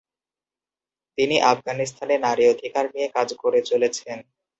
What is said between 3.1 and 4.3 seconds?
কাজ করে চলেছেন।